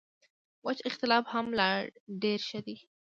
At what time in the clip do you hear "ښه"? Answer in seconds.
2.49-2.59